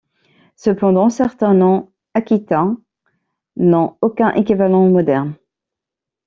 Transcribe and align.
Cependant, 0.55 1.11
certains 1.11 1.53
noms 1.53 1.91
aquitains 2.15 2.81
n'ont 3.55 3.97
aucun 4.01 4.31
équivalent 4.33 4.89
moderne. 4.89 5.35